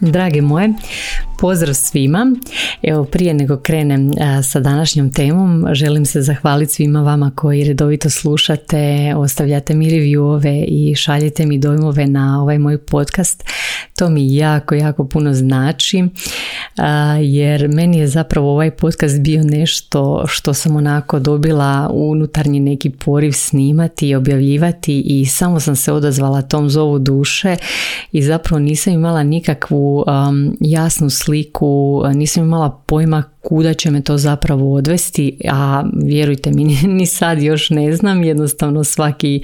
[0.00, 0.72] Drage moje,
[1.38, 2.26] pozdrav svima.
[2.82, 4.10] Evo prije nego krenem
[4.42, 10.94] sa današnjom temom, želim se zahvaliti svima vama koji redovito slušate, ostavljate mi reviewove i
[10.94, 13.44] šaljete mi dojmove na ovaj moj podcast.
[13.98, 16.08] To mi jako, jako puno znači
[17.20, 23.32] jer meni je zapravo ovaj podcast bio nešto što sam onako dobila unutarnji neki poriv
[23.32, 27.56] snimati i objavljivati i samo sam se odazvala tom zovu duše
[28.12, 30.04] i zapravo nisam imala nikakvu
[30.60, 36.64] jasnu sliku, nisam imala pojma kuda će me to zapravo odvesti, a vjerujte mi
[36.98, 39.42] ni sad još ne znam, jednostavno svaki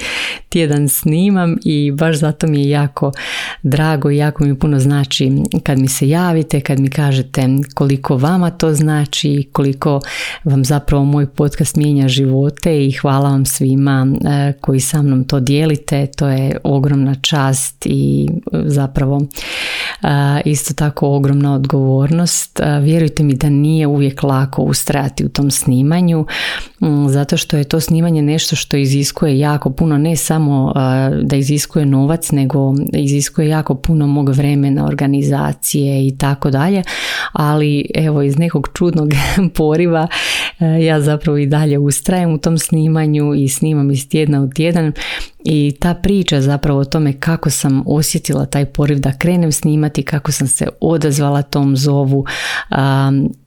[0.48, 3.12] tjedan snimam i baš zato mi je jako
[3.62, 8.50] drago i jako mi puno znači kad mi se javite, kad mi kažete koliko vama
[8.50, 10.00] to znači, koliko
[10.44, 15.40] vam zapravo moj podcast mijenja živote i hvala vam svima e, koji sa mnom to
[15.40, 20.06] dijelite, to je ogromna čast i zapravo e,
[20.44, 22.60] isto tako ogromna odgovornost.
[22.60, 26.26] E, vjerujte mi da nije uvijek lako ustrajati u tom snimanju
[26.80, 30.72] mm, zato što je to snimanje nešto što iziskuje jako puno ne samo
[31.22, 36.82] da iziskuje novac nego iziskuje jako puno mog vremena organizacije i tako dalje
[37.32, 39.10] ali evo iz nekog čudnog
[39.56, 40.08] poriva
[40.80, 44.92] ja zapravo i dalje ustrajem u tom snimanju i snimam iz tjedna u tjedan
[45.44, 50.32] i ta priča zapravo o tome kako sam osjetila taj poriv da krenem snimati, kako
[50.32, 52.24] sam se odazvala tom zovu,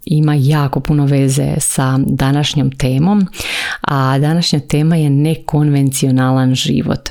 [0.05, 3.27] ima jako puno veze sa današnjom temom,
[3.81, 7.09] a današnja tema je nekonvencionalan život.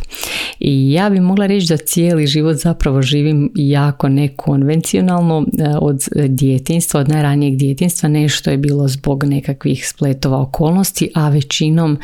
[0.60, 7.00] I ja bi mogla reći da cijeli život zapravo živim jako nekonvencionalno e, od djetinstva,
[7.00, 11.98] od najranijeg djetinstva, nešto je bilo zbog nekakvih spletova okolnosti, a većinom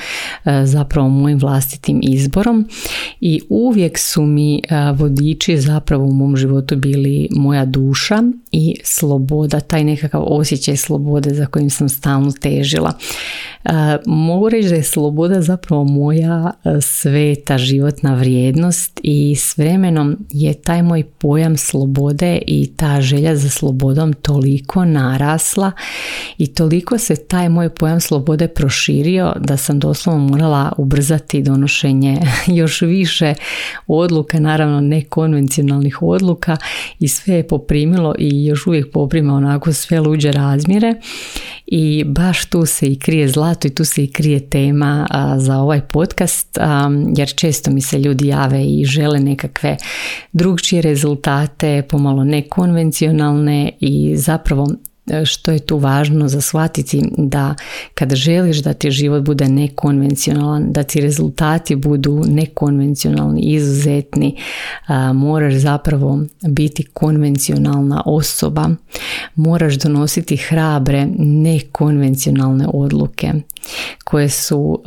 [0.45, 2.69] e, zapravo mojim vlastitim izborom
[3.21, 4.63] i uvijek su mi
[4.97, 8.23] vodiči zapravo u mom životu bili moja duša
[8.53, 12.93] i sloboda, taj nekakav osjećaj slobode za kojim sam stalno težila.
[13.65, 13.71] E,
[14.07, 20.55] mogu reći da je sloboda zapravo moja e, sveta životna vrijednost i s vremenom je
[20.55, 25.73] taj moj pojam slobode i ta želja za slobodom toliko narasla
[26.39, 32.19] i toliko se taj moj pojam slobode proširio da sam doslovno morala ubrzati donošenje
[32.61, 33.35] još više
[33.87, 36.57] odluka, naravno nekonvencionalnih odluka
[36.99, 40.95] i sve je poprimilo i još uvijek poprima onako sve luđe razmjere
[41.67, 45.81] i baš tu se i krije zlato i tu se i krije tema za ovaj
[45.81, 46.59] podcast
[47.17, 49.77] jer često mi se ljudi jave i žele nekakve
[50.33, 54.69] drugčije rezultate, pomalo nekonvencionalne i zapravo
[55.25, 57.55] što je tu važno za shvatiti da
[57.95, 64.37] kada želiš da ti život bude nekonvencionalan, da ti rezultati budu nekonvencionalni, izuzetni,
[65.15, 66.19] moraš zapravo
[66.49, 68.69] biti konvencionalna osoba,
[69.35, 73.33] moraš donositi hrabre nekonvencionalne odluke
[74.05, 74.83] koje su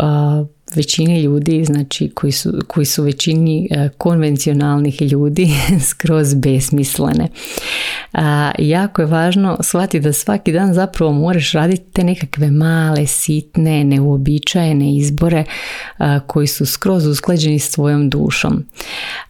[0.76, 5.50] većini ljudi, znači koji su, koji su većini e, konvencionalnih ljudi
[5.90, 7.28] skroz besmislene.
[8.18, 13.84] A, jako je važno shvatiti da svaki dan zapravo moraš raditi te nekakve male, sitne,
[13.84, 15.44] neuobičajene izbore
[16.28, 18.66] koji su skroz usklađeni s tvojom dušom.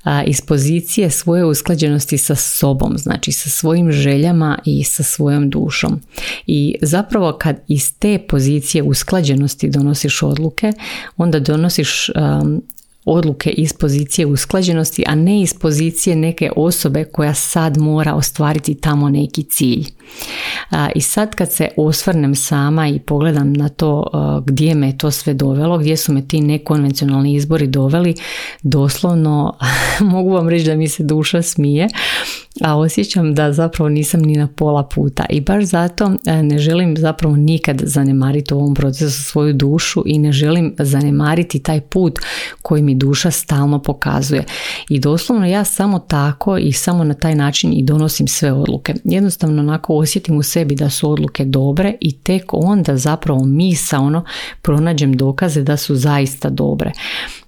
[0.04, 6.02] A, iz pozicije svoje usklađenosti sa sobom, znači sa svojim željama i sa svojom dušom.
[6.48, 10.72] I zapravo kad iz te pozicije usklađenosti donosiš odluke,
[11.18, 12.62] onda donosiš um,
[13.06, 19.10] odluke iz pozicije usklađenosti, a ne iz pozicije neke osobe koja sad mora ostvariti tamo
[19.10, 19.86] neki cilj.
[20.96, 24.10] I sad kad se osvrnem sama i pogledam na to
[24.46, 28.16] gdje me to sve dovelo, gdje su me ti nekonvencionalni izbori doveli,
[28.62, 29.58] doslovno
[30.00, 31.88] mogu vam reći da mi se duša smije,
[32.62, 36.98] a osjećam da zapravo nisam ni na pola puta i baš zato e, ne želim
[36.98, 42.20] zapravo nikad zanemariti u ovom procesu svoju dušu i ne želim zanemariti taj put
[42.62, 44.44] koji mi duša stalno pokazuje.
[44.90, 48.94] I doslovno ja samo tako i samo na taj način i donosim sve odluke.
[49.04, 53.42] Jednostavno onako osjetim u sebi da su odluke dobre i tek onda zapravo
[54.00, 54.24] ono
[54.62, 56.92] pronađem dokaze da su zaista dobre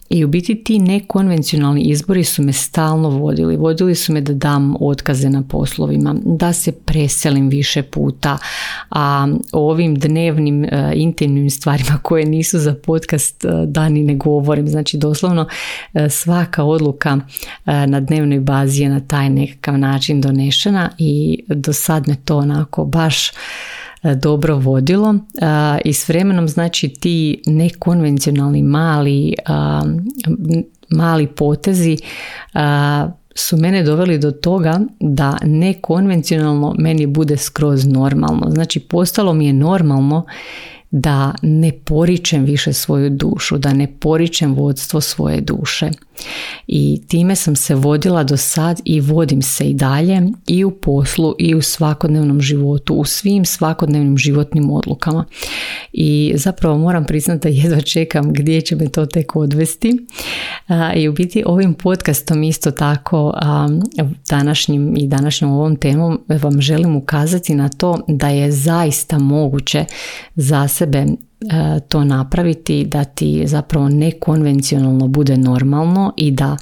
[0.10, 3.58] I u biti ti nekonvencionalni izbori su me stalno vodili.
[3.58, 8.38] Vodili su me da dam otkaze na poslovima, da se preselim više puta,
[8.90, 14.16] a o ovim dnevnim e, intimnim stvarima koje nisu za podcast uh, da ni ne
[14.16, 14.68] govorim.
[14.68, 15.48] Znači doslovno
[15.94, 17.20] e, svaka odluka
[17.66, 22.86] na dnevnoj bazi je na taj nekakav način donešena i do sad me to onako
[22.86, 23.32] baš E,
[24.04, 25.16] dobro vodilo
[25.86, 29.34] i s vremenom znači ti nekonvencionalni mali,
[30.90, 31.98] mali potezi
[33.36, 38.50] su mene doveli do toga da nekonvencionalno meni bude skroz normalno.
[38.50, 40.26] Znači postalo mi je normalno
[40.92, 45.90] da ne poričem više svoju dušu, da ne poričem vodstvo svoje duše.
[46.68, 51.36] I time sam se vodila do sad i vodim se i dalje i u poslu
[51.40, 55.26] i u svakodnevnom životu, u svim svakodnevnim životnim odlukama.
[55.94, 59.98] I zapravo moram priznati da jedva čekam gdje će me to tek odvesti.
[60.96, 63.34] I u biti ovim podcastom isto tako
[64.30, 69.86] današnjim i današnjom ovom temom vam želim ukazati na to da je zaista moguće
[70.36, 71.06] za sebe
[71.42, 76.58] E, to napraviti da ti zapravo nekonvencionalno bude normalno i da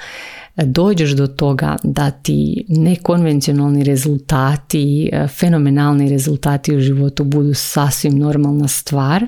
[0.56, 8.68] dođeš do toga da ti nekonvencionalni rezultati, e, fenomenalni rezultati u životu budu sasvim normalna
[8.68, 9.24] stvar,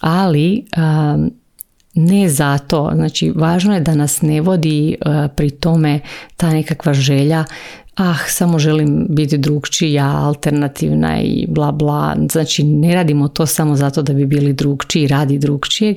[0.00, 0.64] ali
[1.96, 4.96] ne zato, znači važno je da nas ne vodi
[5.36, 6.00] pri tome
[6.36, 7.44] ta nekakva želja
[7.96, 12.16] ah, samo želim biti drugčija, alternativna i bla bla.
[12.30, 15.96] Znači ne radimo to samo zato da bi bili drugčiji, radi drugčijeg,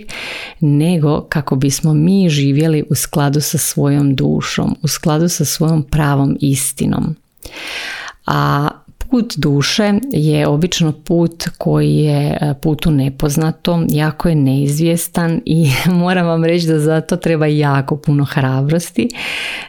[0.60, 6.38] nego kako bismo mi živjeli u skladu sa svojom dušom, u skladu sa svojom pravom
[6.42, 7.16] istinom.
[8.26, 8.70] A
[9.12, 15.72] Put duše je obično put koji je e, put u nepoznato, jako je neizvjestan i
[16.02, 19.10] moram vam reći da za to treba jako puno hrabrosti.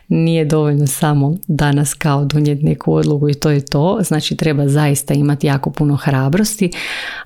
[0.09, 5.15] Nije dovoljno samo danas kao donijeti neku odluku i to je to, znači treba zaista
[5.15, 6.71] imati jako puno hrabrosti,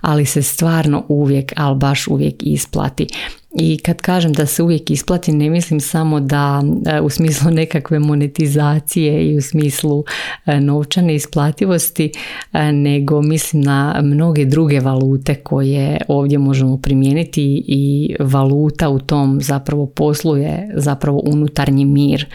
[0.01, 3.07] ali se stvarno uvijek, ali baš uvijek isplati.
[3.55, 7.99] I kad kažem da se uvijek isplati, ne mislim samo da e, u smislu nekakve
[7.99, 10.05] monetizacije i u smislu
[10.47, 12.13] e, novčane isplativosti,
[12.53, 19.41] e, nego mislim na mnoge druge valute koje ovdje možemo primijeniti i valuta u tom
[19.41, 22.27] zapravo poslu je zapravo unutarnji mir.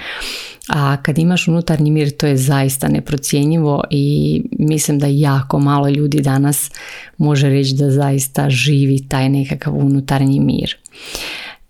[0.69, 6.21] A kad imaš unutarnji mir to je zaista neprocjenjivo i mislim da jako malo ljudi
[6.21, 6.71] danas
[7.17, 10.75] može reći da zaista živi taj nekakav unutarnji mir.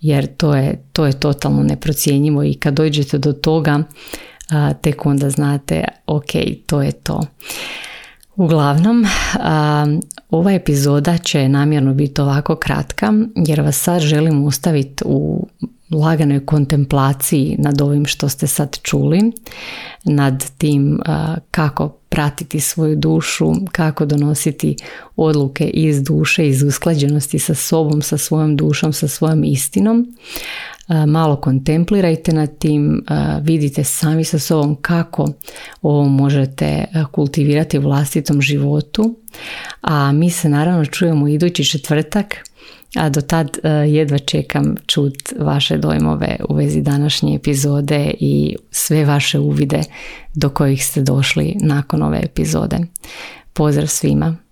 [0.01, 3.83] Jer to je, to je totalno neprocjenjivo i kad dođete do toga
[4.81, 6.31] tek onda znate ok,
[6.65, 7.21] to je to.
[8.35, 9.05] Uglavnom,
[10.29, 15.47] ova epizoda će namjerno biti ovako kratka jer vas sad želim ostaviti u
[15.91, 19.31] laganoj kontemplaciji nad ovim što ste sad čuli,
[20.03, 20.99] nad tim
[21.51, 24.75] kako pratiti svoju dušu, kako donositi
[25.15, 30.07] odluke iz duše, iz usklađenosti sa sobom, sa svojom dušom, sa svojom istinom.
[31.07, 33.05] Malo kontemplirajte nad tim,
[33.41, 35.27] vidite sami sa sobom kako
[35.81, 39.15] ovo možete kultivirati u vlastitom životu.
[39.81, 42.35] A mi se naravno čujemo idući četvrtak
[42.95, 49.05] a do tad e, jedva čekam čut vaše dojmove u vezi današnje epizode i sve
[49.05, 49.81] vaše uvide
[50.35, 52.77] do kojih ste došli nakon ove epizode.
[53.53, 54.48] Pozdrav svima!